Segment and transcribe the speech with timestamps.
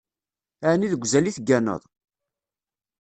[0.71, 1.81] Ɛni deg uzal i tegganeḍ?